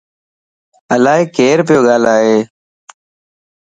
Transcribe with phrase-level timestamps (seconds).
[0.93, 2.35] الائي ڪير پيو ڳالائي